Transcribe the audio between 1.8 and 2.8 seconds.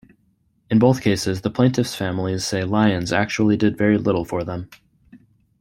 families say